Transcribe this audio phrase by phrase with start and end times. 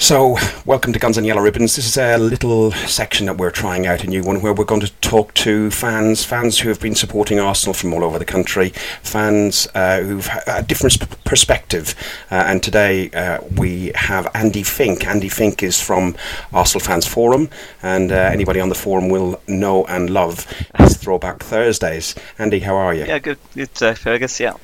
[0.00, 1.76] So, welcome to Guns and Yellow Ribbons.
[1.76, 4.80] This is a little section that we're trying out, a new one, where we're going
[4.80, 8.70] to talk to fans, fans who have been supporting Arsenal from all over the country,
[9.02, 11.94] fans uh, who've had a different perspective.
[12.30, 15.06] Uh, and today uh, we have Andy Fink.
[15.06, 16.16] Andy Fink is from
[16.50, 17.50] Arsenal Fans Forum,
[17.82, 22.14] and uh, anybody on the forum will know and love his Throwback Thursdays.
[22.38, 23.04] Andy, how are you?
[23.04, 24.40] Yeah, good, good, uh, Fergus.
[24.40, 24.54] Yeah.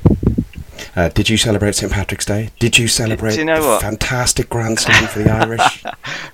[0.94, 2.50] Uh, did you celebrate St Patrick's Day?
[2.58, 3.80] Did you celebrate do you know what?
[3.82, 5.84] fantastic Grand Slam for the Irish?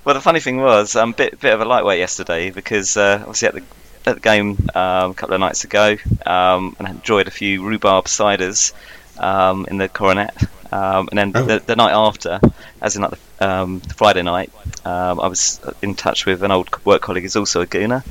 [0.05, 3.17] Well, the funny thing was, I'm a bit, bit of a lightweight yesterday because uh,
[3.21, 3.63] obviously at the
[4.05, 7.63] at the game um, a couple of nights ago, um, and I enjoyed a few
[7.63, 8.73] rhubarb ciders
[9.17, 10.35] um, in the Coronet,
[10.73, 11.45] um, and then Oh.
[11.45, 12.41] the, the night after,
[12.81, 14.51] as in like the, um, Friday night,
[14.83, 18.03] um, I was in touch with an old work colleague who's also a gooner.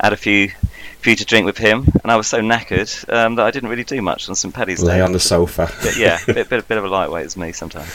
[0.00, 0.50] I Had a few
[1.00, 3.84] few to drink with him, and I was so knackered um, that I didn't really
[3.84, 5.00] do much on St Paddy's Lay Day.
[5.00, 5.70] on the sofa.
[5.82, 7.92] But yeah, a bit, bit, bit of a lightweight as me sometimes.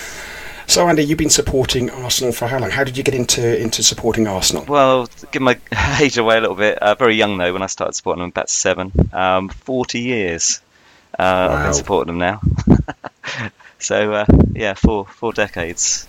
[0.65, 2.69] So, Andy, you've been supporting Arsenal for how long?
[2.71, 4.65] How did you get into into supporting Arsenal?
[4.65, 5.59] Well, give my
[5.99, 6.77] age away a little bit.
[6.79, 8.91] Uh, very young though when I started supporting them, about seven.
[9.11, 10.61] Um, Forty years.
[11.19, 12.41] Uh, I've been supporting them now.
[13.79, 16.07] so uh, yeah, four four decades.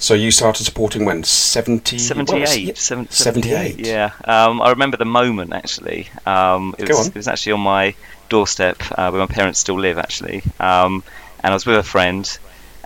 [0.00, 1.22] So you started supporting when?
[1.24, 1.96] 70...
[2.24, 2.78] what was it?
[2.78, 3.12] 78.
[3.12, 3.78] 78.
[3.86, 4.12] Yeah.
[4.24, 6.08] Um, I remember the moment actually.
[6.26, 7.12] Um, it, Go was, on.
[7.12, 7.94] it was actually on my
[8.30, 10.42] doorstep uh, where my parents still live actually.
[10.58, 11.04] Um,
[11.44, 12.38] and I was with a friend.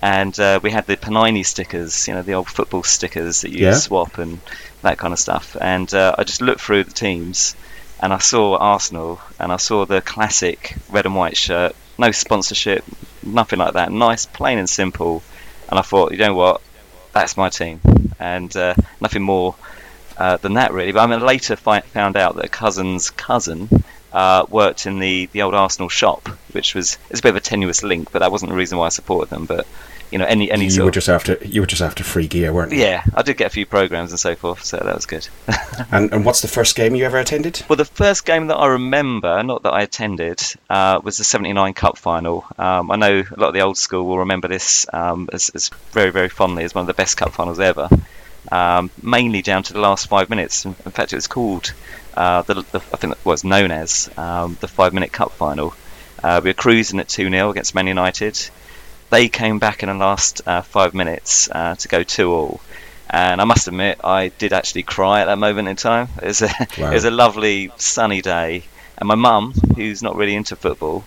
[0.02, 3.66] And uh, we had the Panini stickers, you know, the old football stickers that you
[3.66, 3.74] Yeah.
[3.74, 4.38] swap and
[4.82, 5.56] that kind of stuff.
[5.60, 7.54] And uh, I just looked through the teams,
[8.02, 12.84] and I saw Arsenal, and I saw the classic red and white shirt, no sponsorship,
[13.22, 15.22] nothing like that, nice, plain and simple.
[15.70, 16.60] And I thought, you know what,
[17.14, 17.80] that's my team,
[18.18, 19.54] and uh, nothing more
[20.18, 20.92] uh, than that really.
[20.92, 23.68] But I mean, later fi- found out that a cousin's cousin
[24.12, 27.40] uh, worked in the, the old Arsenal shop, which was it's a bit of a
[27.40, 29.46] tenuous link, but that wasn't the reason why I supported them.
[29.46, 29.66] But
[30.14, 32.28] you know, any any You sort were of just after you were just after free
[32.28, 32.78] gear, weren't you?
[32.78, 35.26] yeah, I did get a few programs and so forth, so that was good.
[35.90, 37.64] And and what's the first game you ever attended?
[37.68, 41.74] Well, the first game that I remember, not that I attended, uh, was the '79
[41.74, 42.44] Cup final.
[42.56, 45.70] Um, I know a lot of the old school will remember this um, as, as
[45.90, 47.88] very, very fondly as one of the best cup finals ever.
[48.52, 50.64] Um, mainly down to the last five minutes.
[50.64, 51.72] In, in fact, it was called
[52.16, 55.74] uh, the, the I think it was known as um, the five-minute cup final.
[56.22, 58.38] Uh, we were cruising at 2 0 against Man United.
[59.14, 62.60] They came back in the last uh, five minutes uh, to go 2 all.
[63.08, 66.08] And I must admit, I did actually cry at that moment in time.
[66.20, 66.90] It was a, Wow.
[66.90, 68.64] it was a lovely sunny day.
[68.98, 71.04] And my mum, who's not really into football,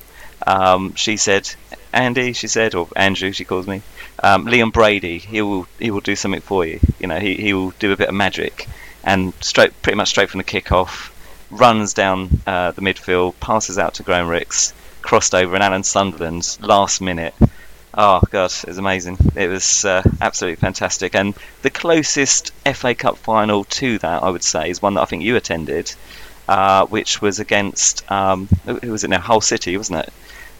[0.56, 1.54] um, she said,
[1.92, 3.82] Andy, she said, or Andrew, she calls me,
[4.24, 6.80] um, Liam Brady, he will he will do something for you.
[7.00, 8.70] You know, he, he will do a bit of magic.
[9.04, 11.12] And straight, pretty much straight from the kick-off,
[11.52, 16.58] runs down uh, the midfield, passes out to Graham Rix, crossed over, and Alan Sunderland's
[16.62, 17.34] last minute.
[18.00, 19.18] Oh god, it was amazing.
[19.36, 21.16] It was uh, absolutely fantastic.
[21.16, 25.06] And the closest FA Cup final to that, I would say, is one that I
[25.06, 25.92] think you attended,
[26.48, 29.20] uh, which was against um, who was it now?
[29.20, 30.14] Hull City, wasn't it?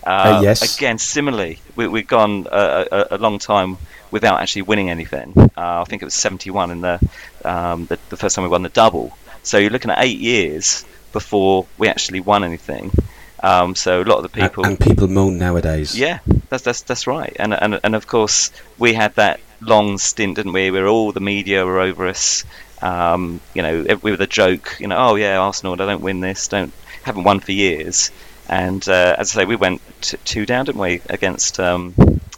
[0.04, 0.78] Uh, yes.
[0.78, 3.78] Again, similarly, we, we've gone a, a, a long time
[4.10, 5.34] without actually winning anything.
[5.38, 7.00] Uh, I think it was 71 in the,
[7.46, 9.16] um, the the first time we won the double.
[9.44, 12.92] So you're looking at eight years before we actually won anything.
[13.42, 15.98] Um, so a lot of the people, and, people moan nowadays.
[15.98, 16.20] yeah,
[16.50, 17.36] that's that's that's right.
[17.40, 20.72] And and and of course we had that long stint, didn't we?
[20.72, 22.44] Where all the media were over us.
[22.82, 24.78] Um, you know, we were the joke.
[24.80, 26.74] You know, oh yeah, Arsenal, they don't win this, don't
[27.04, 28.12] haven't won for years.
[28.50, 31.94] And uh, as I say, we went t- two down, didn't we, against um,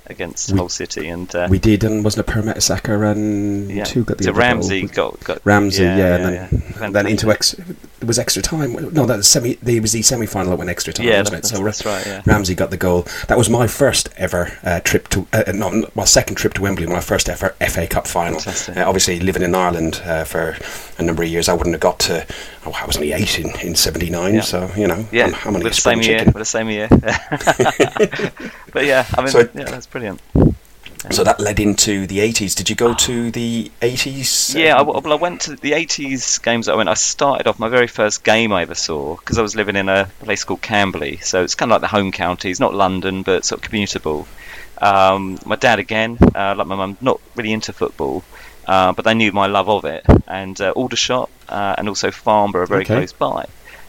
[0.08, 3.86] against We- Hull City, and uh, We did, and wasn't it Per Mertesacker and yeah,
[3.86, 5.12] who got the so Ramsey goal?
[5.12, 6.86] got, got Ramsey, yeah, yeah, and then, yeah.
[6.86, 7.56] and then into ex.
[8.02, 8.74] It was extra time.
[8.94, 9.58] No, that was semi.
[9.66, 11.48] It was the semi-final that went extra time, yeah, wasn't it?
[11.48, 12.22] So that's right, yeah.
[12.26, 13.06] Ramsey got the goal.
[13.28, 16.86] That was my first ever uh, trip to, uh, no, my second trip to Wembley,
[16.88, 18.40] my first ever FA Cup final.
[18.40, 20.56] Uh, obviously, living in Ireland uh, for
[20.98, 22.26] a number of years, I wouldn't have got to.
[22.66, 24.42] Oh, I was only eight in, in '79, Yeah.
[24.42, 26.88] so you know, Yeah, I'm, I'm only the same year, the same year.
[28.74, 30.22] but yeah, I mean, So- yeah, that's brilliant.
[31.12, 32.56] So that led into the 80s.
[32.56, 34.54] Did you go to the 80s?
[34.54, 36.90] Yeah, I, well, I went to the 80s games I went.
[36.90, 39.88] I started off my very first game I ever saw because I was living in
[39.88, 42.52] a place called Camberley, so it's kind of like the home county.
[42.52, 44.28] It's not London, but sort of commutable.
[44.82, 48.24] Um, my dad, again, uh, like my mum, not really into football,
[48.68, 50.06] uh, but they knew my love of it.
[50.28, 52.96] And uh, Aldershot uh, and also Farnborough are very Okay.
[52.96, 53.46] close by.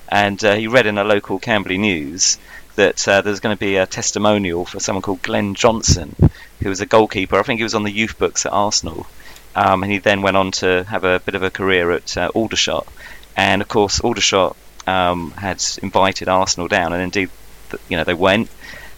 [0.09, 2.39] And uh, he read in a local Camberley news
[2.77, 6.15] that uh, there's going to be a testimonial for someone called Glenn Johnson,
[6.63, 7.39] who was a goalkeeper.
[7.39, 9.07] I think he was on the youth books at Arsenal.
[9.55, 12.31] Um, and he then went on to have a bit of a career at uh,
[12.35, 12.87] Aldershot.
[13.37, 14.57] And of course, Aldershot
[14.87, 17.31] um, had invited Arsenal down, and indeed,
[17.89, 18.49] you know, they went.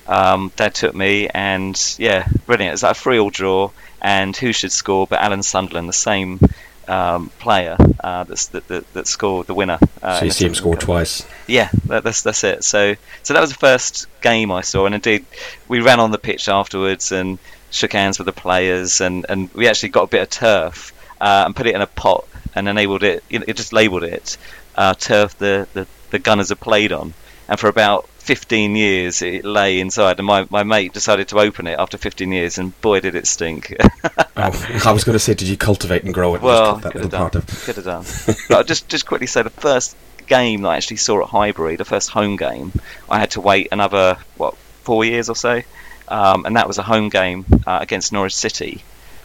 [0.07, 2.71] Um, Dad took me, and yeah, brilliant.
[2.71, 3.71] It was like a three-all draw,
[4.01, 6.41] and who should score but Alan Sunderland, the same
[6.89, 9.79] um, player uh, that's, that, that, that scored the winner.
[10.03, 11.27] Uh, so you see him score twice.
[11.47, 12.65] Yeah, that, that's that's it.
[12.65, 15.25] So so that was the first game I saw, and indeed
[15.69, 17.39] we ran on the pitch afterwards and
[17.71, 21.45] shook hands with the players, and, and we actually got a bit of turf uh,
[21.47, 23.25] and put it in a pot and enabled it.
[23.31, 24.37] It just labelled it
[24.75, 27.15] uh, turf the, the the gunners had played on,
[27.53, 30.19] and for about 15 years it lay inside.
[30.19, 33.27] And my, my mate decided to open it after 15 years and boy did it
[33.27, 33.77] stink.
[34.35, 37.11] Oh, I was going to say did you cultivate and grow it well could have,
[37.11, 37.31] done.
[37.31, 38.05] could have done.
[38.49, 39.95] But I'll just, just quickly say the first
[40.27, 42.73] game that I actually saw at Highbury the first home game
[43.11, 45.61] I had to wait another what four years or so?
[46.09, 48.83] Um, and that was a home game uh, against Norwich City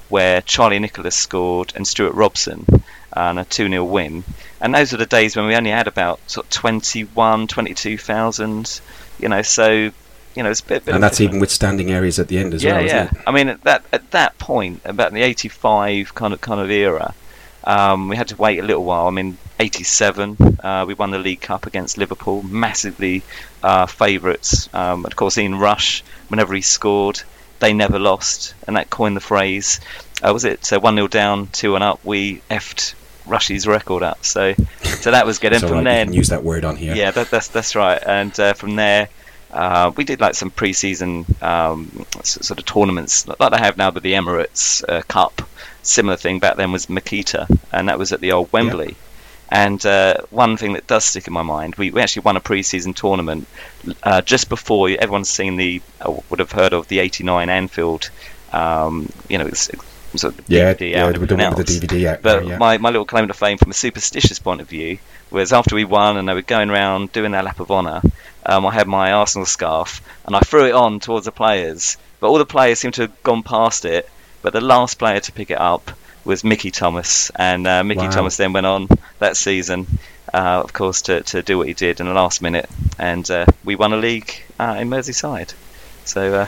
[0.09, 2.65] where Charlie Nicholas scored and Stewart Robson
[3.13, 4.23] and a 2 0 win.
[4.59, 8.81] And those were the days when we only had about sort of 21, 22,000,
[9.19, 10.85] you know, so, you know, it's a bit.
[10.85, 13.11] bit and that's even with standing areas at the end as yeah, well, yeah.
[13.25, 17.13] I mean, at that, at that point, about the 85 kind of, kind of era,
[17.63, 19.07] um, we had to wait a little while.
[19.07, 23.23] I mean, 87, uh, we won the League Cup against Liverpool, massively
[23.61, 24.69] uh, favourites.
[24.73, 27.21] Um, of course, Ian Rush, whenever he scored,
[27.59, 29.79] they never lost, and that coined the phrase.
[30.21, 32.03] Uh, was it uh, one 0 down, two and up?
[32.03, 32.95] We effed
[33.25, 34.25] Rushy's record up.
[34.25, 35.53] So, so that was good.
[35.53, 36.95] And from right, there, use that word on here.
[36.95, 38.01] Yeah, that, that's that's right.
[38.03, 39.09] And uh, from there,
[39.51, 44.03] uh, we did like some pre-season um, sort of tournaments like they have now with
[44.03, 45.41] the Emirates uh, Cup.
[45.83, 48.95] Similar thing back then was Makita, and that was at the old Wembley.
[49.49, 52.41] And uh, one thing that does stick in my mind, we, we actually won a
[52.41, 53.47] pre-season tournament
[54.03, 58.09] uh, just before everyone's seen the uh, would have heard of the '89 Anfield.
[58.51, 59.69] Um, you know, it's,
[60.15, 62.21] sort of yeah, DVD yeah, out with the, with the DVD out.
[62.21, 62.57] But yeah.
[62.57, 64.99] my, my little claim to fame from a superstitious point of view
[65.31, 68.01] was after we won and they were going around doing their lap of honour,
[68.45, 71.97] um, I had my Arsenal scarf and I threw it on towards the players.
[72.19, 74.09] But all the players seemed to have gone past it.
[74.41, 75.91] But the last player to pick it up
[76.27, 78.11] was Mickey Thomas, and uh, Mickey Wow.
[78.11, 78.87] Thomas then went on
[79.19, 79.87] that season,
[80.33, 82.69] uh, of course, to, to do what he did in the last minute,
[82.99, 85.53] and uh, we won a league uh, in Merseyside.
[86.05, 86.47] So, uh,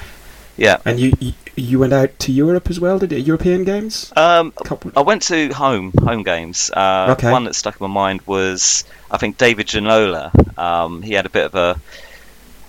[0.57, 0.77] yeah.
[0.85, 3.17] And you, you you went out to Europe as well, did you?
[3.17, 4.11] European games?
[4.15, 6.69] Um, Couple- I went to home home games.
[6.71, 7.31] Uh, Okay.
[7.31, 10.31] One that stuck in my mind was I think David Ginola.
[10.57, 11.79] Um, he had a bit of a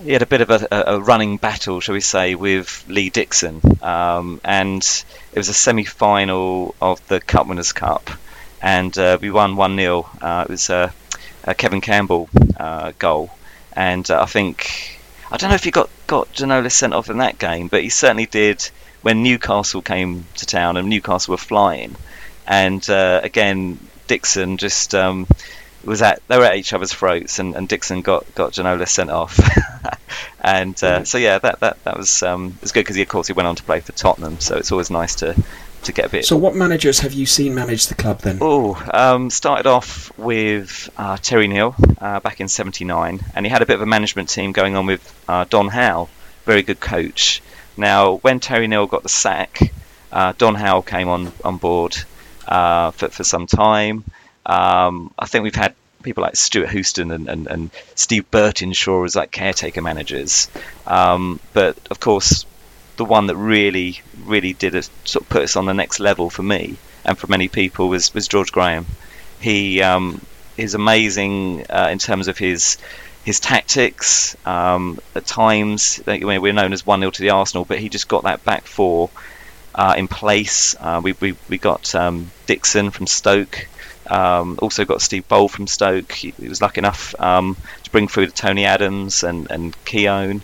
[0.03, 3.61] he had a bit of a, a running battle, shall we say, with Lee Dixon,
[3.83, 4.83] um, and
[5.33, 8.11] it was a semi-final of the Cup Winners' Cup,
[8.63, 10.93] and uh, we won one 0 uh, It was a,
[11.45, 13.31] a Kevin Campbell uh, goal,
[13.75, 14.99] and uh, I think
[15.31, 17.91] I don't know if he got got Ginola sent off in that game, but he
[17.91, 18.69] certainly did
[19.03, 21.95] when Newcastle came to town and Newcastle were flying,
[22.47, 25.27] and uh, again Dixon just um,
[25.85, 29.11] was at they were at each other's throats, and, and Dixon got got Ginola sent
[29.11, 29.39] off,
[30.41, 33.27] and uh, so yeah, that that that was um, was good because he of course
[33.27, 35.35] he went on to play for Tottenham, so it's always nice to
[35.85, 36.25] to get a bit.
[36.25, 38.39] So, what managers have you seen manage the club then?
[38.41, 43.63] Oh, um, started off with uh, Terry Neill uh, back in '79, and he had
[43.63, 46.09] a bit of a management team going on with uh, Don Howe,
[46.45, 47.43] very good coach.
[47.77, 49.73] Now, when Terry Neill got the sack,
[50.13, 51.97] uh, Don Howe came on on board
[52.47, 54.05] uh, for for some time.
[54.47, 59.15] Um, I think we've had people like Stewart Houston and, and, and Steve Burtenshaw as
[59.17, 60.49] like caretaker managers,
[60.87, 62.47] um, but of course
[62.97, 66.29] the one that really, really did us, sort of put us on the next level
[66.31, 68.85] for me and for many people was, was George Graham.
[69.41, 70.21] He um,
[70.59, 72.77] is amazing uh, in terms of his
[73.25, 74.35] his tactics.
[74.47, 77.89] Um, at times, like, we- we're known as one 0 to the Arsenal, but he
[77.89, 79.11] just got that back four
[79.75, 80.75] uh, in place.
[80.79, 83.67] Uh, we, we we got um, Dixon from Stoke.
[84.11, 86.13] Um, also got Steve Bould from Stoke.
[86.13, 90.43] He, he was lucky enough um, to bring through Tony Adams and and Keown,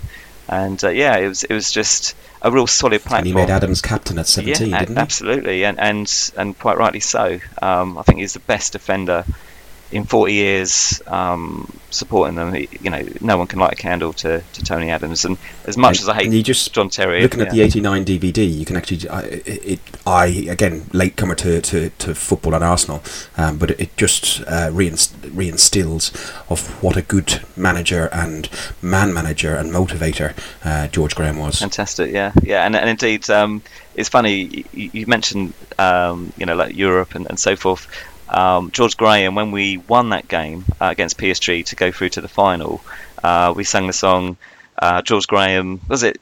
[0.48, 3.18] and uh, yeah, it was it was just a real solid platform.
[3.18, 5.00] And he made Adams captain at 17, yeah, didn't he?
[5.00, 7.40] absolutely, and and and quite rightly so.
[7.60, 9.24] Um, I think he's the best defender
[9.92, 12.52] in 40 years um, supporting them.
[12.52, 15.76] He- You know, no one can light a candle to, to Tony Adams, and as
[15.76, 18.64] much And- as I hate you just John Terry, Looking at the '89 DVD, you
[18.64, 23.02] can actually, I, it, I again, latecomer to, to, to football and Arsenal,
[23.36, 26.14] um, but it just uh, reinst- reinstills
[26.48, 28.48] of what a good manager and
[28.80, 30.32] man manager and motivator
[30.64, 31.58] uh, George Graham was.
[31.58, 33.62] Fantastic, yeah, yeah, and, and indeed, um,
[33.96, 37.88] it's funny you, you mentioned um, you know like Europe and, and so forth.
[38.28, 42.20] Um, George Graham, when we won that game uh, against PSG to go through to
[42.20, 42.80] the final,
[43.22, 44.36] uh, we sang the song.
[44.78, 46.20] Uh, George Graham was it?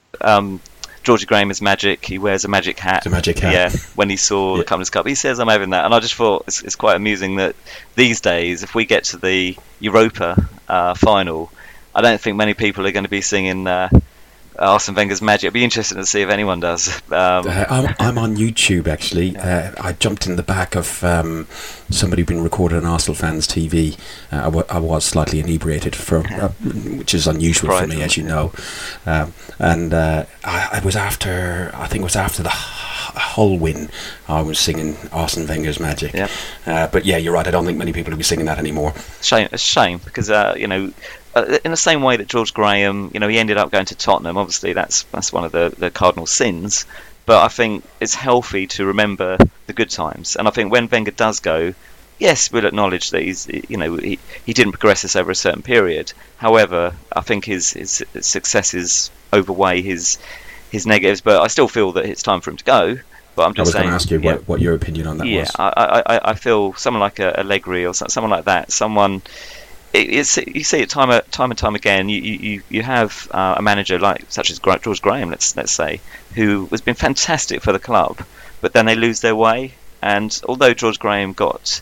[1.04, 2.04] George Graham is magic.
[2.04, 2.98] He wears a magic hat.
[2.98, 3.52] It's a magic hat.
[3.52, 4.64] Yeah, when he saw the Yeah.
[4.64, 6.96] Cup Winners' Cup, he says, "I'm having that," and I just thought it's, it's quite
[6.96, 7.54] amusing that
[7.94, 11.52] these days, if we get to the Europa uh, final,
[11.94, 13.90] I don't think many people are going to be singing uh,
[14.58, 15.44] Arsene Wenger's magic.
[15.44, 16.88] It'd be interesting to see if anyone does.
[17.10, 19.36] Um, uh, I'm, I'm, on YouTube actually.
[19.36, 21.46] Uh, I jumped in the back of um,
[21.90, 23.98] somebody who'd been recording on Arsenal fans' TV.
[24.32, 28.16] Uh, I, w- I was slightly inebriated, for, uh, which is unusual for me, as
[28.16, 28.52] you know.
[29.06, 32.50] Um, and uh, I, I, was after, I think it was after the
[33.16, 33.90] Hull win.
[34.28, 36.14] I was singing Arsene Wenger's magic.
[36.14, 36.30] Yep.
[36.66, 37.46] Uh, but yeah, you're right.
[37.46, 38.92] I don't think many people will be singing that anymore.
[39.20, 39.48] Shame.
[39.52, 40.92] It's a shame because you know
[41.34, 43.94] uh, in the same way that George Graham, you know, he ended up going to
[43.94, 44.36] Tottenham.
[44.36, 46.86] Obviously, that's that's one of the, the cardinal sins.
[47.26, 50.36] But I think it's healthy to remember the good times.
[50.36, 51.74] And I think when Wenger does go,
[52.18, 55.62] yes, we'll acknowledge that he's, you know, he, he didn't progress this over a certain
[55.62, 56.12] period.
[56.36, 60.18] However, I think his his successes outweigh his
[60.70, 61.20] his negatives.
[61.20, 62.98] But I still feel that it's time for him to go.
[63.34, 65.08] But I'm just I was saying, going to ask you yeah, what, what your opinion
[65.08, 65.46] on that was yeah.
[65.58, 69.22] I, I, I feel someone like a Allegri or someone like that, someone
[69.94, 72.08] it's, you see it time time and time again.
[72.08, 76.00] You you, you have uh, a manager like such as George Graham, let's let's say,
[76.34, 78.18] who has been fantastic for the club,
[78.60, 79.74] but then they lose their way.
[80.02, 81.80] And although George Graham got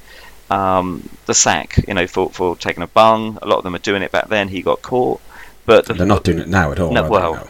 [0.51, 3.79] um, the sack, you know, for for taking a bung, a lot of them are
[3.79, 4.49] doing it back then.
[4.49, 5.21] He got caught,
[5.65, 6.93] but they're not doing it now at all.
[6.93, 7.47] No, well,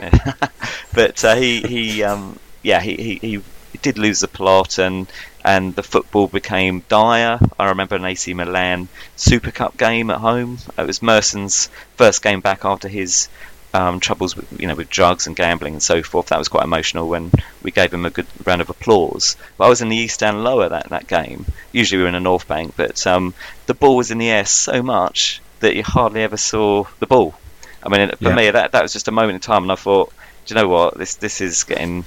[0.95, 5.11] but uh, he he um, yeah he, he he did lose the plot and
[5.45, 7.39] and the football became dire.
[7.59, 10.59] I remember an AC Milan Super Cup game at home.
[10.79, 13.29] It was Merson's first game back after his
[13.75, 16.27] um, troubles, with, you know, with drugs and gambling and so forth.
[16.27, 17.31] That was quite emotional when
[17.63, 19.37] we gave him a good round of applause.
[19.57, 21.47] But I was in the East Stand lower that that game.
[21.73, 23.35] Usually we were in the North Bank, but um,
[23.67, 27.35] the ball was in the air so much that you hardly ever saw the ball.
[27.83, 28.35] I mean, for yeah.
[28.35, 30.13] me, that that was just a moment in time, and I thought,
[30.47, 30.99] do you know what?
[30.99, 32.05] This this is getting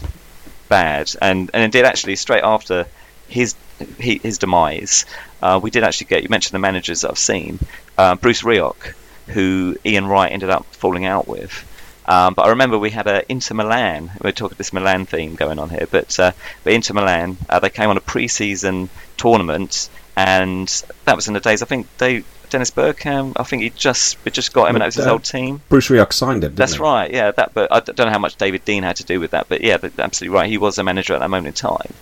[0.69, 1.13] bad.
[1.21, 2.85] And and indeed, actually, straight after
[3.27, 3.55] his
[3.97, 5.05] his demise,
[5.41, 6.23] uh, we did actually get.
[6.23, 7.59] You mentioned the managers that I've seen.
[7.97, 8.93] Uh, Bruce Rioch,
[9.27, 11.71] who Ian Wright ended up falling out with.
[12.07, 14.11] Um, but I remember we had a Inter Milan.
[14.21, 16.31] We're talking this Milan theme going on here, but uh,
[16.63, 20.67] but Inter Milan uh, they came on a pre-season tournament, and
[21.05, 21.63] that was in the days.
[21.63, 23.33] I think they Dennis Bergkamp.
[23.37, 25.61] I think he just we just got him, and that was his old team.
[25.67, 26.53] Bruce Rioch signed him.
[26.53, 26.79] That's he?
[26.79, 27.11] right.
[27.11, 27.55] Yeah, that.
[27.55, 29.49] But I don't know how much David Dein had to do with that.
[29.49, 30.47] But yeah, absolutely right.
[30.47, 31.93] He was a manager at that moment in time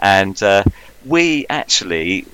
[0.00, 0.64] and uh,
[1.04, 2.26] we actually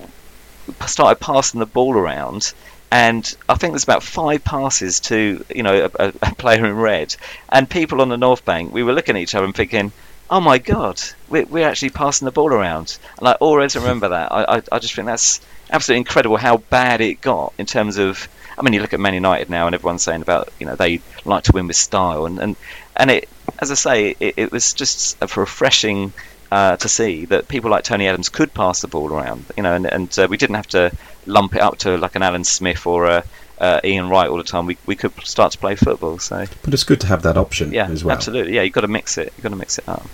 [0.87, 2.53] started passing the ball around.
[2.91, 7.17] And I think there's about five passes to you know a, a, player in red,
[7.49, 8.73] and people on the North Bank.
[8.73, 9.91] We were looking at each other and thinking,
[10.31, 14.31] "Oh my God, we're, we're actually passing the ball around." And I always remember that.
[14.31, 15.41] I, I, I just think that's
[15.71, 18.29] absolutely incredible how bad it got in terms of.
[18.57, 21.01] I mean, you look at Man United now, and everyone's saying about you know they
[21.25, 22.57] like to win with style, and and,
[22.95, 23.29] and it,
[23.59, 26.13] as I say, it, it was just a refreshing
[26.55, 29.75] uh, to see that people like Tony Adams could pass the ball around, you know,
[29.75, 30.93] and, and uh, we didn't have to
[31.27, 33.25] lump it up to like an Alan Smith or a
[33.59, 34.67] uh, Ian Wright all the time.
[34.67, 36.21] We we could start to play football.
[36.21, 38.15] So, but it's good to have that option yeah, as well.
[38.15, 38.63] Absolutely, yeah.
[38.63, 39.33] You've got to mix it.
[39.37, 40.07] You've got to mix it up.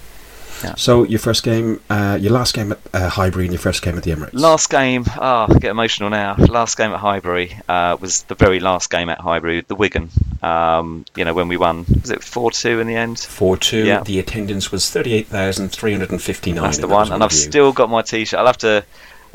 [0.62, 0.75] Yeah.
[0.76, 3.97] So your first game, uh, your last game at uh, Highbury, and your first game
[3.97, 4.35] at the Emirates.
[4.35, 6.37] Last game, ah, oh, get emotional now.
[6.37, 10.11] Last game at Highbury uh, was the very last game at Highbury, the Wigan.
[10.43, 13.19] Um, you know when we won, was it four two in the end?
[13.19, 13.85] Four two.
[13.85, 14.02] Yeah.
[14.02, 16.64] The attendance was thirty eight thousand three hundred and fifty nine.
[16.64, 18.38] That's the one, and I've still got my T-shirt.
[18.38, 18.85] I'll have to.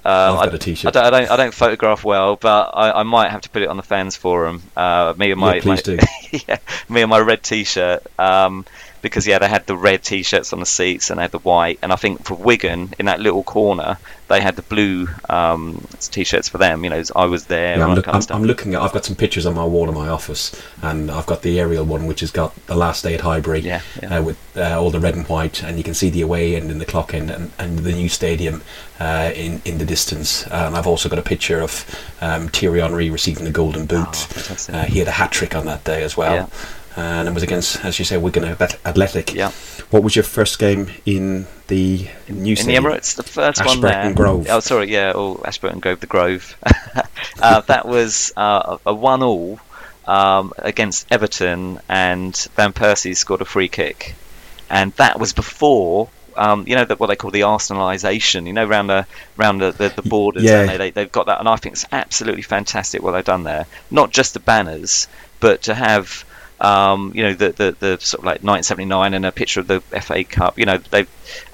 [0.06, 0.96] Um, I've got a T-shirt.
[0.96, 3.64] I don't, I don't, I don't photograph well, but I, I, might have to put
[3.64, 4.62] it on the fans forum.
[4.78, 6.00] Uh, me and my, yeah, please my, do.
[6.48, 6.58] yeah,
[6.90, 8.06] me and my red T-shirt.
[8.20, 8.66] Um,
[9.06, 11.78] because yeah, they had the red T-shirts on the seats and they had the white,
[11.84, 16.50] and I think for Wigan in that little corner they had the blue um, T-shirts
[16.50, 16.84] for them.
[16.84, 17.78] You know, I was there.
[17.78, 18.82] Yeah, I'm, look, I'm, I'm, looking at.
[18.82, 21.86] I've got some pictures on my wall in my office, and I've got the aerial
[21.86, 24.18] one, which has got the last day at Highbury, yeah, yeah.
[24.18, 26.72] Uh, with uh, all the red and white, and you can see the away end
[26.72, 28.64] and the clock end, and, and the new stadium
[29.00, 30.48] uh, in in the distance.
[30.48, 31.86] Uh, and I've also got a picture of
[32.22, 34.28] um, Thierry Henry receiving the Golden Boot.
[34.72, 36.50] Oh, he had a hat trick on that day as well.
[36.98, 39.34] And it was against, as you say, Wigan Athletic.
[39.34, 39.52] Yeah.
[39.90, 43.16] What was your first game in the new in the Emirates?
[43.16, 44.14] The first Ashburton one there.
[44.14, 44.48] Grove.
[44.50, 46.58] Oh, sorry, yeah, oh, Ashburton Grove, the Grove.
[47.42, 49.60] uh, that was uh, a one-all
[50.08, 54.16] um, against Everton, and Van Persie scored a free kick,
[54.70, 58.66] and that was before um, you know, the, what they call the arsenalisation, you know,
[58.66, 59.08] around the
[59.40, 60.44] around the, the, the borders.
[60.44, 60.78] Yeah.
[60.78, 63.66] They, they, have got that, and I think it's absolutely fantastic what they've done there.
[63.90, 65.08] Not just the banners,
[65.40, 66.26] but to have
[66.66, 69.82] um, you know, the, the, the sort of like 1979 and a picture of the
[69.82, 70.58] FA Cup.
[70.58, 71.06] You know, they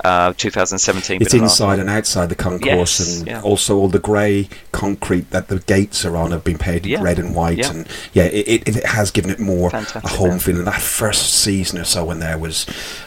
[0.03, 1.21] uh, 2017.
[1.21, 3.41] It's inside and outside the concourse, yes, and yeah.
[3.41, 7.01] also all the grey concrete that the gates are on have been painted yeah.
[7.01, 7.71] red and white, yeah.
[7.71, 10.63] and yeah, it, it, has given it more Fantastic, a home feeling.
[10.63, 12.65] That first season or so when there was,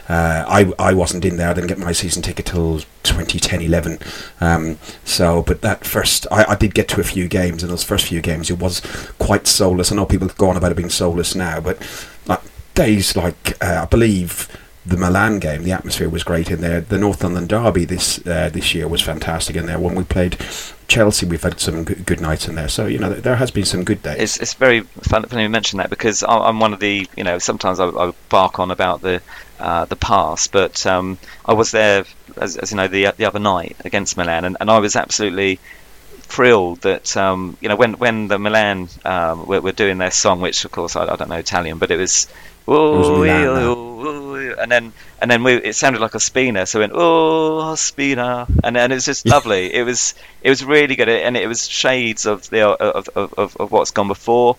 [0.09, 1.51] uh, I I wasn't in there.
[1.51, 3.99] I didn't get my season ticket till 2010 11.
[4.41, 7.85] Um, so, but that first, I, I did get to a few games, and those
[7.85, 8.81] first few games, it was
[9.19, 9.93] quite soulless.
[9.93, 11.79] I know people go on about it being soulless now, but.
[12.29, 12.39] Uh,
[12.75, 14.49] days like uh, I believe
[14.87, 16.81] the Milan game, the atmosphere was great in there.
[16.81, 19.79] The North London Derby this uh, this year was fantastic in there.
[19.79, 20.37] When we played
[20.89, 22.69] Chelsea, we've had some good, nights in there.
[22.69, 24.21] So you know, there has been some good days.
[24.21, 27.39] It's, it's very fun, funny you mention that because I'm one of the you know
[27.39, 29.23] sometimes I, I bark on about the
[29.59, 32.05] uh, the past, but um, I was there
[32.37, 35.59] as, as, you know the the other night against Milan, and, and I was absolutely
[36.23, 40.41] thrilled that um, you know when when the Milan um, were, were, doing their song,
[40.41, 42.29] which of course I, I don't know Italian, but it was.
[42.67, 42.71] It
[44.05, 47.75] Milan, and then and then we, it sounded like a spina, so we went oh
[47.75, 49.73] spina, and and it was just lovely.
[49.75, 53.73] it was it was really good, and it was shades of the of, of, of
[53.73, 54.57] what's gone before.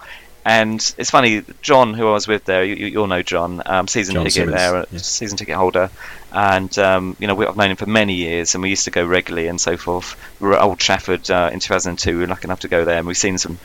[0.47, 3.87] And it's funny, John, who I was with there, you, you all know John, um,
[3.87, 4.55] season John ticket Simmons.
[4.55, 5.07] there, yes.
[5.07, 5.89] season ticket holder,
[6.31, 8.91] and um, you know we, I've known him for many years, and we used to
[8.91, 10.15] go regularly and so forth.
[10.39, 12.13] We were at Old Trafford uh, in 2002.
[12.13, 13.57] We were lucky enough to go there, and we've seen some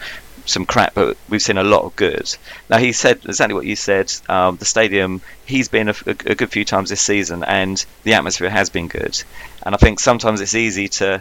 [0.47, 2.37] some crap, but we've seen a lot of good.
[2.69, 4.13] Now he said exactly what you said.
[4.29, 8.15] Um, the stadium, he's been a, a, a, good few times this season, and the
[8.15, 9.23] atmosphere has been good.
[9.65, 11.19] And I think sometimes it's easy to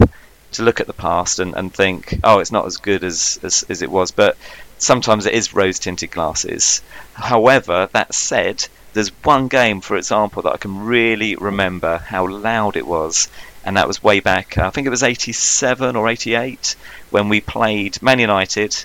[0.51, 3.63] to look at the past and, and think, oh, it's not as good as, as,
[3.69, 4.11] as it was.
[4.11, 4.35] But
[4.77, 6.81] sometimes it is rose tinted glasses.
[7.13, 12.75] However, that said, there's one game, for example, that I can really remember how loud
[12.75, 13.27] it was,
[13.63, 14.57] and that was way back.
[14.57, 16.75] I think it was 87 or 88
[17.11, 18.75] when we played Man United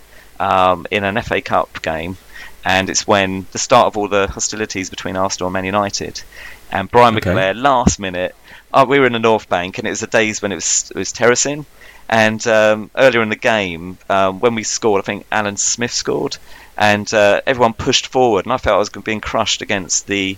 [0.40, 2.16] um, in an FA Cup game,
[2.64, 6.22] and it's when the start of all the hostilities between Arsenal and Man United.
[6.70, 7.30] And Brian okay.
[7.30, 8.34] McClair, last minute,
[8.72, 10.90] oh, we were in the North Bank, and it was the days when it was
[10.90, 11.66] it was terracing.
[12.08, 16.36] And um, earlier in the game, um, when we scored, I think Alan Smith scored,
[16.76, 20.36] and uh, everyone pushed forward, and I felt I was being crushed against the,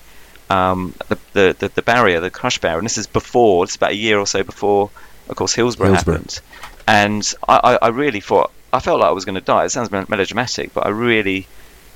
[0.48, 2.78] um, the, the, the, the barrier, the crush barrier.
[2.78, 4.90] And this is before, it's about a year or so before,
[5.28, 6.14] of course, Hillsborough, Hillsborough.
[6.14, 6.40] happened.
[6.86, 9.64] And I, I, I really thought I felt like I was going to die.
[9.64, 11.46] It sounds melodramatic, but I really,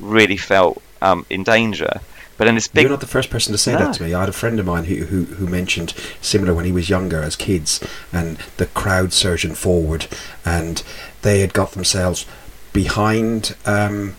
[0.01, 2.01] really felt um, in danger.
[2.39, 2.85] But then this big.
[2.85, 3.81] You're not the first person to say no.
[3.81, 4.15] that to me.
[4.15, 7.23] I had a friend of mine who, who, who mentioned similar when he was younger
[7.23, 10.07] as kids, and the crowd surging forward,
[10.43, 10.83] and
[11.21, 12.25] they had got themselves
[12.73, 13.55] behind.
[13.67, 14.17] Um,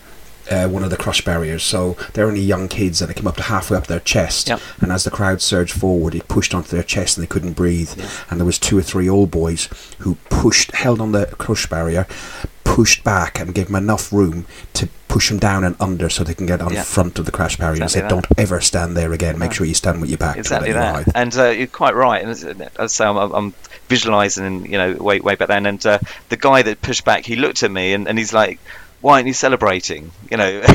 [0.50, 1.62] uh, one of the crush barriers.
[1.62, 4.48] So they're only young kids and it came up to halfway up their chest.
[4.48, 4.60] Yep.
[4.80, 7.92] And as the crowd surged forward, it pushed onto their chest and they couldn't breathe.
[8.28, 12.06] And there was two or three old boys who pushed, held on the crush barrier,
[12.72, 16.32] pushed back and gave them enough room to push them down and under so they
[16.32, 19.12] can get on front of the crash barrier exactly and said, "Don't ever stand there
[19.12, 19.38] again.
[19.38, 21.06] Make sure you stand with your back." Exactly that.
[21.14, 22.22] And uh, you're quite right.
[22.22, 22.30] And
[22.78, 23.54] as I I'm, I'm
[23.88, 25.66] visualizing, you know, way way back then.
[25.66, 25.98] And uh,
[26.30, 28.58] the guy that pushed back, he looked at me and, and he's like,
[29.02, 30.10] why aren't you celebrating?
[30.30, 30.62] You know,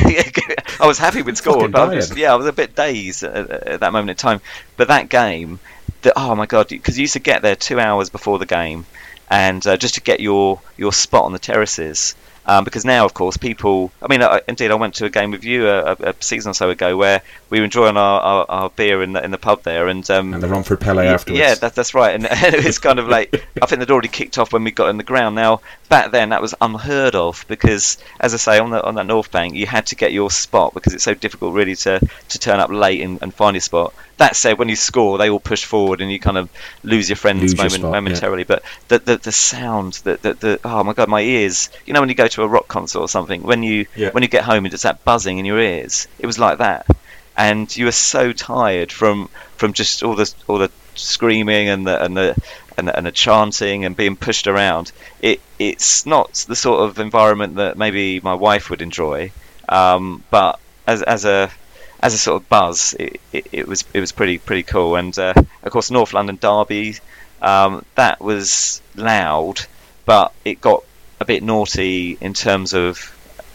[0.79, 3.49] I was happy with score, but I was, yeah, I was a bit dazed at,
[3.49, 4.41] at, that moment in time.
[4.75, 5.59] But that game,
[6.03, 8.85] that oh my god, because you used to get there two hours before the game,
[9.29, 12.15] and uh, just to get your your spot on the terraces.
[12.49, 13.91] Um, because now, of course, people.
[14.01, 16.53] I mean, I, indeed, I went to a game with you a, a, season or
[16.53, 19.63] so ago where we were enjoying our, our, our beer in the, in the pub
[19.63, 21.39] there, and um, and the Romford Pele afterwards.
[21.39, 22.15] Yeah, that, that's right.
[22.15, 24.71] And, and it was kind of like I think they'd already kicked off when we
[24.71, 25.35] got in the ground.
[25.35, 25.59] Now
[25.89, 29.29] back then that was unheard of because, as I say, on the on that North
[29.29, 32.61] Bank, you had to get your spot because it's so difficult really to to turn
[32.61, 33.93] up late and, and find your spot.
[34.17, 36.49] That said, when you score, they all push forward and you kind of
[36.83, 38.41] lose your friends lose moment, your spot, momentarily.
[38.41, 38.59] Yeah.
[38.59, 41.69] But the, the the sound, the, the the oh my god, my ears.
[41.85, 44.09] You know when you go to a rock concert or something, when you yeah.
[44.09, 46.07] when you get home and it's that buzzing in your ears.
[46.17, 46.87] It was like that,
[47.35, 52.03] and you were so tired from from just all the all the screaming and the
[52.03, 52.35] and the
[52.77, 54.91] and, and the chanting and being pushed around.
[55.21, 59.31] It it's not the sort of environment that maybe my wife would enjoy,
[59.69, 61.51] um, but as as a
[61.99, 64.95] as a sort of buzz, it, it, it was it was pretty pretty cool.
[64.95, 65.33] And uh,
[65.63, 66.95] of course, North London Derby,
[67.41, 69.61] um, that was loud,
[70.05, 70.83] but it got
[71.19, 73.13] a bit naughty in terms of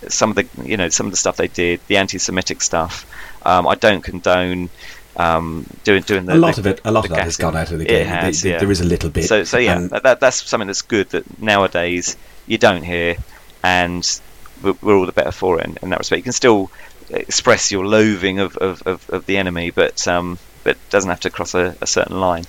[0.08, 3.06] some of the you know some of the stuff they did, the anti-Semitic stuff.
[3.44, 4.70] Um, I don't condone
[5.16, 6.80] um, doing doing the, a lot the, of it.
[6.84, 8.06] A lot of that has gone out of the game.
[8.06, 8.58] Has, yeah.
[8.58, 9.24] There is a little bit.
[9.24, 13.16] So so yeah, that, that's something that's good that nowadays you don't hear,
[13.62, 14.20] and
[14.62, 16.18] we're, we're all the better for it in, in that respect.
[16.18, 16.70] You can still
[17.12, 21.30] express your loathing of, of, of, of the enemy, but um, but doesn't have to
[21.30, 22.44] cross a, a certain line.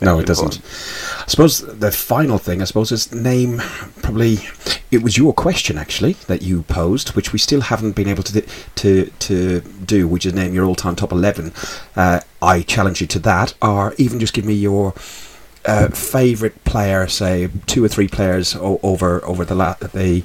[0.00, 0.58] No, it doesn't.
[1.20, 3.58] I suppose the final thing, I suppose, is name.
[4.02, 4.38] Probably,
[4.90, 8.40] it was your question actually that you posed, which we still haven't been able to
[8.76, 11.52] to to do, which is name your all-time top eleven.
[11.94, 14.94] Uh, I challenge you to that, or even just give me your
[15.66, 20.24] uh, favorite player, say two or three players o- over over the la- the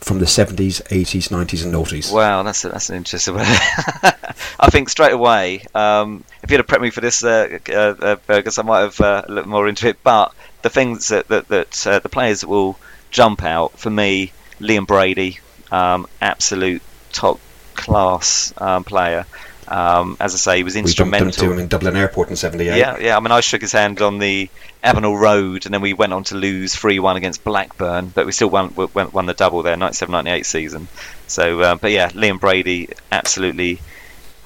[0.00, 2.12] from the 70s, 80s, 90s, and noughties?
[2.12, 3.36] Wow, that's a, that's an interesting.
[3.38, 8.42] I think straight away, um, if you'd have prepped me for this, uh, uh, uh,
[8.56, 10.02] I might have uh, looked more into it.
[10.02, 12.78] But the things that that, that uh, the players will
[13.10, 15.38] jump out for me, Liam Brady,
[15.70, 16.82] um, absolute
[17.12, 17.40] top
[17.74, 19.26] class um, player.
[19.70, 21.26] Um, as I say, he was instrumental.
[21.26, 22.76] We bumped him in Dublin Airport in '78.
[22.76, 23.16] Yeah, yeah.
[23.16, 24.50] I mean, I shook his hand on the
[24.82, 28.50] Avenell Road, and then we went on to lose 3-1 against Blackburn, but we still
[28.50, 30.88] won, won, won the double there, 97-98 season.
[31.28, 33.80] So, uh, but yeah, Liam Brady absolutely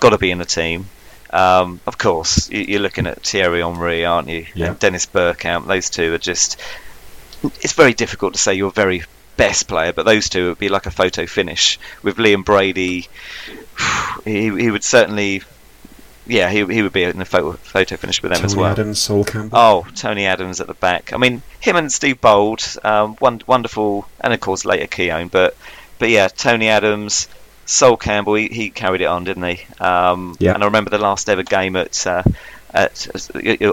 [0.00, 0.86] got to be in the team.
[1.30, 4.46] Um, of course, you- you're looking at Thierry Henry, aren't you?
[4.54, 4.66] Yeah.
[4.68, 5.66] And Dennis Bergkamp.
[5.66, 6.60] Those two are just.
[7.60, 9.02] It's very difficult to say your very
[9.36, 11.78] best player, but those two would be like a photo finish.
[12.02, 13.08] With Liam Brady,
[14.24, 15.42] he, he would certainly.
[16.26, 18.70] Yeah, he, he would be in the photo, photo finish with them Tony as well.
[18.70, 19.58] Adams, Sol Campbell.
[19.58, 21.12] Oh, Tony Adams at the back.
[21.12, 25.28] I mean, him and Steve Bould, um, one, wonderful, and of course later Keown.
[25.28, 25.54] But
[25.98, 27.28] but yeah, Tony Adams,
[27.66, 29.66] Sol Campbell, he, he carried it on, didn't he?
[29.80, 30.54] Um, Yeah.
[30.54, 32.22] And I remember the last ever game at uh,
[32.72, 33.06] at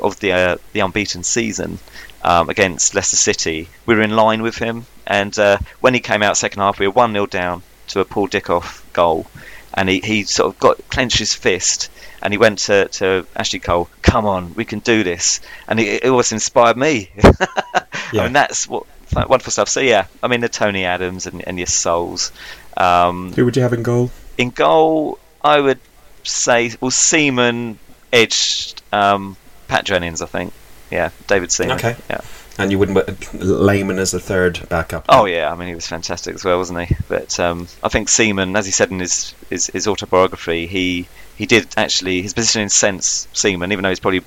[0.03, 1.79] of the uh, the unbeaten season
[2.23, 3.67] um, against Leicester City.
[3.85, 6.87] We were in line with him, and uh, when he came out second half, we
[6.87, 9.25] were one 0 down to a Paul Dickov goal,
[9.73, 11.89] and he, he sort of got clenched his fist.
[12.23, 15.41] And he went to, to Ashley Cole, come on, we can do this.
[15.67, 17.09] And it, it always inspired me.
[17.23, 18.23] I Yeah.
[18.25, 19.69] mean, that's what wonderful stuff.
[19.69, 22.31] So, yeah, I mean, the Tony Adams and, and your Sols.
[22.77, 24.11] Um, Who would you have in goal?
[24.37, 25.79] in goal, I would
[26.23, 27.79] say, well, Seaman
[28.13, 29.35] edged um,
[29.67, 30.53] Pat Jennings, I think.
[30.91, 31.77] Yeah, David Seaman.
[31.77, 31.95] Okay.
[32.09, 32.21] Yeah.
[32.57, 35.05] And you wouldn't put Lehmann as the third backup.
[35.09, 36.95] Oh yeah, I mean he was fantastic as well, wasn't he?
[37.07, 41.45] But um, I think Seaman, as he said in his, his his autobiography, he he
[41.45, 44.21] did actually his position in sense Seaman, even though he's probably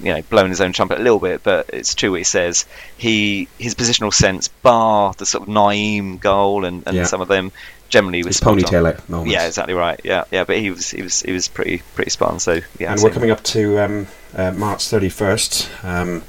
[0.00, 2.66] you know blown his own trumpet a little bit, but it's true what he says.
[2.98, 7.04] He his positional sense, bar the sort of Nayim goal and, and Yeah.
[7.04, 7.52] some of them,
[7.88, 9.32] generally was His ponytail moments.
[9.32, 10.00] Yeah, exactly right.
[10.02, 12.40] Yeah, yeah, but he was he was he was pretty pretty spot on.
[12.40, 16.22] So yeah, and we're coming up to um, uh, March 31st, um,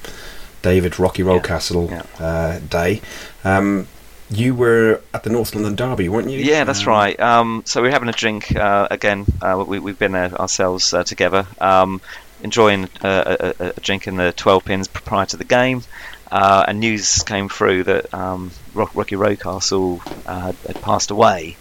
[0.63, 2.26] David Rocky Rocastle Yeah.
[2.26, 3.02] uh, Day.
[3.43, 3.88] Um,
[4.32, 6.39] you were at the North London Derby, weren't you?
[6.39, 7.19] Yeah, that's Um, right.
[7.19, 9.26] Um, so we're having a drink uh, again.
[9.39, 12.02] Uh, we, we've been there ourselves uh, together, um,
[12.41, 15.84] enjoying uh, a, a, a drink in the 12 pins prior to the game.
[16.32, 21.56] Uh, and news came through that um, Rocky Rocastle uh, had passed away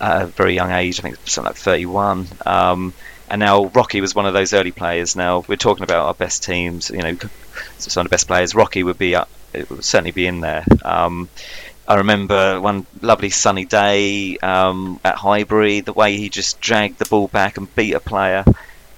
[0.00, 0.98] at a very young age.
[1.00, 2.26] I think something like 31.
[3.28, 5.16] And now Rocky was one of those early players.
[5.16, 6.90] Now we're talking about our best teams.
[6.90, 7.16] You know,
[7.78, 8.54] some of the best players.
[8.54, 10.64] Rocky would be, up, it would certainly be in there.
[10.84, 11.28] Um,
[11.88, 17.04] I remember one lovely sunny day um, at Highbury, the way he just dragged the
[17.04, 18.44] ball back and beat a player,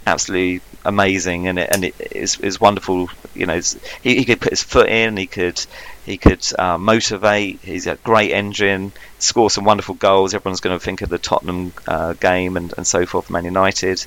[0.06, 3.08] absolutely amazing, and it and it is is wonderful.
[3.34, 3.60] You know,
[4.02, 5.64] he, he could put his foot in, he could
[6.06, 7.60] he could uh, motivate.
[7.62, 10.34] He's a great engine, score some wonderful goals.
[10.34, 14.04] Everyone's going to think of the Tottenham uh, game and and so forth, Man United.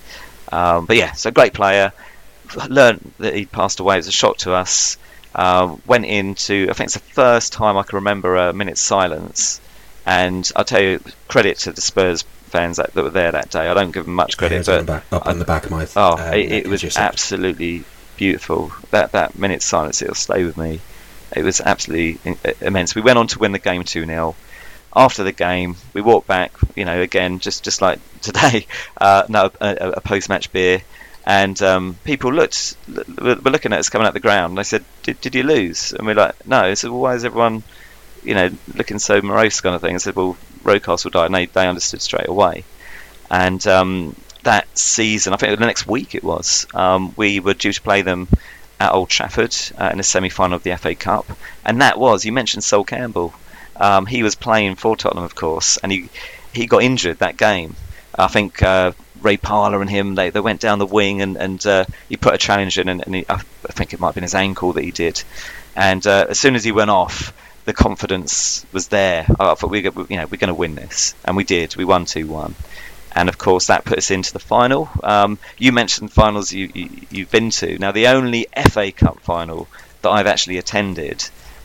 [0.51, 1.93] Um, but yeah, so great player.
[2.67, 3.95] Learned that he passed away.
[3.95, 4.97] It was a shock to us.
[5.33, 9.61] Um, went into, I think it's the first time I can remember a minute's silence.
[10.05, 13.67] And I'll tell you, credit to the Spurs fans that, that were there that day.
[13.67, 15.71] I don't give them much credit, on but the back, up on the back of
[15.71, 15.87] my.
[15.95, 17.83] oh, uh, it, it was absolutely
[18.17, 18.71] beautiful.
[18.91, 20.79] That that minute's silence, it'll stay with me.
[21.35, 22.93] It was absolutely immense.
[22.93, 24.35] We went on to win the game 2 0.
[24.93, 28.67] After the game, we walked back, you know, again, just, just like today,
[28.99, 30.81] uh, no, a, a- post match beer.
[31.25, 34.51] And um, people looked, were looking at us coming out the ground.
[34.51, 35.93] And I said, did, did you lose?
[35.93, 36.59] And we're like, no.
[36.59, 37.63] I said, well, why is everyone,
[38.23, 39.95] you know, looking so morose kind of thing?
[39.95, 41.27] I said, well, Rocastle died.
[41.27, 42.63] And they, they understood straight away.
[43.29, 47.73] And um, that season, I think the next week it was, um, we were due
[47.73, 48.27] to play them
[48.81, 51.27] at Old Trafford uh, in the semi-final of the FA Cup,
[51.63, 53.31] and that was you mentioned Sol Campbell.
[53.75, 56.09] Um, he was playing for Tottenham, of course, and he
[56.51, 57.75] he got injured that game.
[58.17, 61.65] I think uh, Ray Parlour and him they, they went down the wing and and
[61.65, 64.23] uh, he put a challenge in, and, and he, I think it might have been
[64.23, 65.21] his ankle that he did.
[65.75, 67.33] And uh, as soon as he went off,
[67.65, 69.25] the confidence was there.
[69.39, 71.75] I thought we you know we're going to win this, and we did.
[71.75, 72.55] We won two one
[73.13, 74.89] and of course that put us into the final.
[75.03, 77.77] Um, you mentioned finals you, you, you've been to.
[77.77, 79.67] Now the only FA Cup final
[80.01, 81.23] that I've actually attended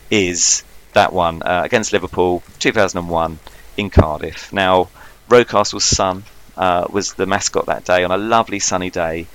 [0.09, 3.39] is that one uh, against Liverpool, 2001
[3.77, 4.51] in Cardiff.
[4.51, 4.89] Now
[5.29, 6.23] Rocastle's son
[6.55, 9.27] uh, was the mascot that day on a lovely sunny day.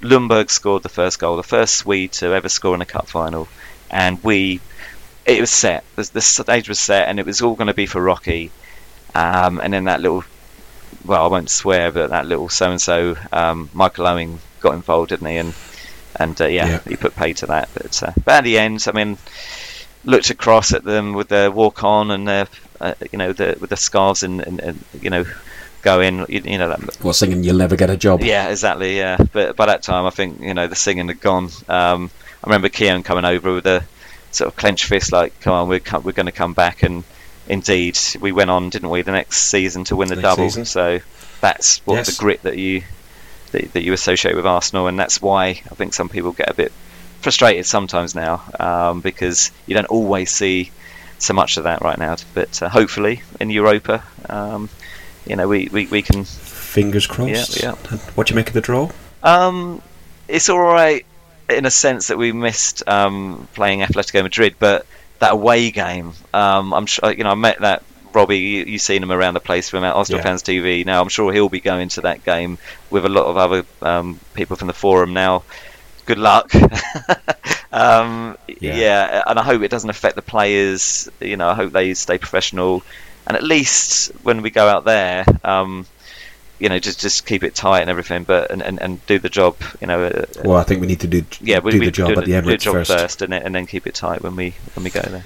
[0.00, 3.48] Ljungberg scored the first goal, the first Swede to ever score in a cup final,
[3.90, 4.60] and we.
[5.26, 5.84] It was set.
[5.96, 8.50] The, the stage was set, and it was all going to be for Rocky.
[9.14, 10.24] Um, and then that little
[11.04, 13.16] well, I won't swear, but that little so and so,
[13.72, 15.36] Michael Owen got involved, didn't he?
[15.36, 15.54] And
[16.16, 16.80] and uh, yeah, Yeah.
[16.88, 17.68] he put pay to that.
[17.74, 19.18] But, uh, but at the end, I mean,
[20.04, 22.46] looked across at them with their walk on and their,
[22.80, 25.24] uh, you know, the, with the scarves and, and, and you know,
[25.82, 28.96] going, you, you know, that, Well, singing "You'll Never Get a Job." yeah, exactly.
[28.96, 31.50] Yeah, but by that time, I think you know the singing had gone.
[31.68, 32.10] Um,
[32.42, 33.84] I remember Keown coming over with a
[34.34, 37.04] sort of clenched fist, like, "Come on, we're co- we're going to come back." And
[37.48, 40.44] indeed, we went on, didn't we, the next season to win the Next double.
[40.44, 40.64] season.
[40.64, 41.00] So
[41.40, 42.06] that's what Yes.
[42.16, 42.82] the grit that you
[43.52, 46.54] that, that you associate with Arsenal, and that's why I think some people get a
[46.54, 46.72] bit
[47.20, 50.70] frustrated sometimes now um, because you don't always see
[51.18, 52.16] so much of that right now.
[52.34, 54.68] But uh, hopefully in Europa, um,
[55.26, 56.24] you know, we, we, we can.
[56.24, 57.62] Fingers crossed.
[57.62, 58.90] Yeah, And What do you make of the draw?
[59.22, 59.80] Um,
[60.26, 61.06] it's all right
[61.54, 64.86] in a sense that we missed um, playing Atletico Madrid, but
[65.20, 67.82] that away game, um, I'm sure you know I met that.
[68.12, 70.24] Robbie, you, you've seen him around the place from Arsenal Yeah.
[70.24, 70.86] Fans TV.
[70.86, 74.20] Now, I'm sure he'll be going to that game with a lot of other um,
[74.34, 75.14] people from the forum.
[75.14, 75.42] Now,
[76.06, 76.54] good luck.
[77.72, 78.76] um, Yeah.
[78.76, 79.22] yeah.
[79.26, 81.08] and I hope it doesn't affect the players.
[81.20, 82.84] You know, I hope they stay professional,
[83.26, 85.86] and at least when we go out there, um,
[86.58, 89.28] you know, just just keep it tight and everything, but and, and, and do the
[89.28, 89.56] job.
[89.80, 91.92] You know, uh, Well, I think we need to do yeah, we, do we the
[91.92, 92.90] job do, at the Emirates job first.
[92.90, 95.22] first, and then, and then keep it tight when we when we go there.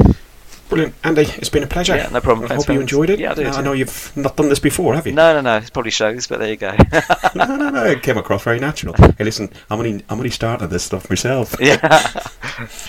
[0.68, 1.22] Brilliant, Andy.
[1.22, 1.96] It's been a pleasure.
[1.96, 2.44] Yeah, no problem.
[2.44, 3.18] I Thanks hope you enjoyed it.
[3.18, 5.14] Yeah, I did, Now, I know you've not done this before, have you?
[5.14, 5.56] No, no, no.
[5.56, 6.74] It probably shows, but there you go.
[7.34, 7.86] no, no, no.
[7.86, 8.94] It came across very natural.
[9.16, 11.56] Hey, listen, I'm only I'm only starting this stuff myself.
[11.60, 12.12] yeah.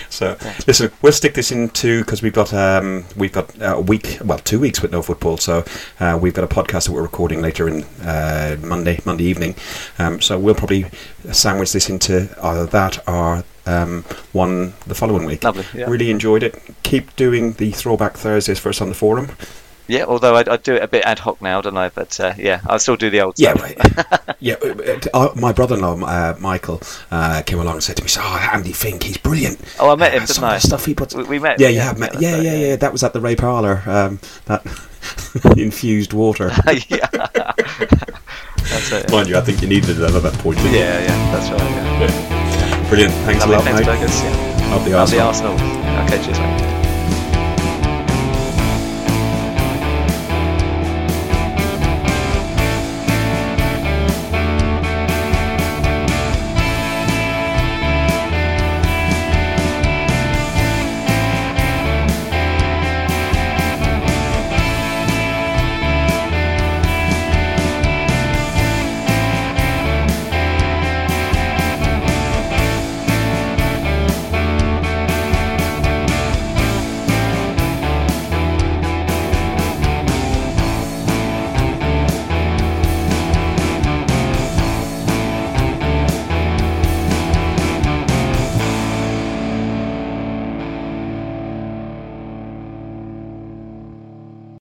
[0.08, 4.18] So listen, we'll stick this into because we've got um, we've got uh, a week,
[4.24, 5.36] well, two weeks with no football.
[5.36, 5.64] So
[6.00, 9.54] uh, we've got a podcast that we're recording later in uh, Monday Monday evening.
[9.98, 10.86] Um, so we'll probably
[11.30, 15.42] sandwich this into either that or um, one the following week.
[15.44, 15.64] Lovely.
[15.74, 15.88] Yeah.
[15.88, 16.58] Really enjoyed it.
[16.82, 19.30] Keep doing the throwback Thursdays for us on the forum.
[19.88, 20.04] Yeah.
[20.04, 21.88] Although I, I do it a bit ad hoc now, don't I?
[21.88, 23.76] But uh, yeah, I'll still do the old Yeah, stuff.
[24.20, 24.36] right.
[24.40, 24.54] yeah.
[24.54, 28.72] uh, uh, my brother-in-law, uh, Michael, uh, came along and said to me, "Oh, Andy
[28.72, 31.12] Fink, he's brilliant." Oh, I met him, Uh, didn't some of the stuff he puts.
[31.16, 31.58] We, we met.
[31.58, 32.12] Yeah, you have met.
[32.12, 32.76] that's Yeah, yeah, yeah.
[32.76, 33.82] That was at the Ray Parlour.
[33.84, 34.64] Um, that
[35.56, 36.52] infused water.
[36.88, 37.08] yeah.
[37.10, 39.10] that's it.
[39.10, 40.58] Mind you, I think you needed it at that point.
[40.58, 40.72] didn't?
[40.74, 41.60] Yeah, yeah, that's right.
[41.60, 42.39] Yeah.
[42.90, 43.14] Brilliant.
[43.24, 43.86] Thanks Lovely, a lot, thanks, mate.
[43.86, 44.22] Douglas.
[44.22, 44.74] Yeah.
[44.74, 45.52] Up the Love the Arsenal.
[45.52, 46.04] Arsenal.
[46.06, 46.89] Okay, cheers, mate.